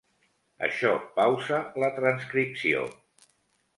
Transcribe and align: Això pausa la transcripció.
Això 0.67 0.93
pausa 1.19 1.59
la 1.85 1.91
transcripció. 2.01 2.83